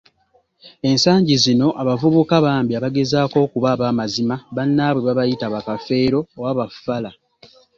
Ensangi 0.89 1.35
zino 1.43 1.67
abavubuka 1.81 2.35
bambi 2.45 2.73
abagezaako 2.75 3.35
okuba 3.45 3.67
abaamazima 3.75 4.35
bannaabwe 4.55 5.01
babayita 5.07 5.45
ba, 5.53 5.61
Kafeero 5.67 6.19
oba 6.37 6.51
ba, 6.57 6.65
Fala. 6.83 7.11